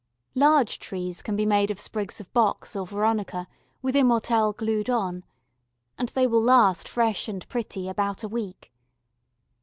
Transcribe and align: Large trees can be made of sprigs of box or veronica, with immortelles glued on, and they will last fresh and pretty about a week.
Large 0.33 0.79
trees 0.79 1.21
can 1.21 1.35
be 1.35 1.45
made 1.45 1.69
of 1.69 1.79
sprigs 1.79 2.19
of 2.19 2.33
box 2.33 2.75
or 2.75 2.87
veronica, 2.87 3.47
with 3.83 3.93
immortelles 3.95 4.55
glued 4.57 4.89
on, 4.89 5.23
and 5.95 6.09
they 6.09 6.25
will 6.25 6.41
last 6.41 6.89
fresh 6.89 7.27
and 7.27 7.47
pretty 7.49 7.87
about 7.87 8.23
a 8.23 8.27
week. 8.27 8.73